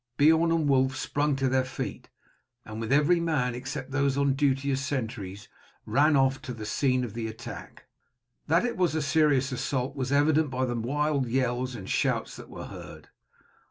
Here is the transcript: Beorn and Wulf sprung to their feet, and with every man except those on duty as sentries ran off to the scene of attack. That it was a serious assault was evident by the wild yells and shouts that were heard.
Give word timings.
Beorn 0.17 0.51
and 0.51 0.67
Wulf 0.67 0.95
sprung 0.95 1.35
to 1.35 1.47
their 1.47 1.63
feet, 1.63 2.09
and 2.65 2.79
with 2.81 2.91
every 2.91 3.19
man 3.19 3.53
except 3.53 3.91
those 3.91 4.17
on 4.17 4.33
duty 4.33 4.71
as 4.71 4.83
sentries 4.83 5.47
ran 5.85 6.15
off 6.15 6.41
to 6.41 6.55
the 6.55 6.65
scene 6.65 7.03
of 7.03 7.15
attack. 7.15 7.85
That 8.47 8.65
it 8.65 8.77
was 8.77 8.95
a 8.95 9.01
serious 9.03 9.51
assault 9.51 9.95
was 9.95 10.11
evident 10.11 10.49
by 10.49 10.65
the 10.65 10.73
wild 10.75 11.27
yells 11.27 11.75
and 11.75 11.87
shouts 11.87 12.35
that 12.37 12.49
were 12.49 12.65
heard. 12.65 13.09